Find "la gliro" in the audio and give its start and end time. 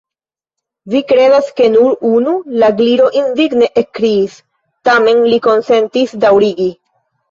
2.65-3.13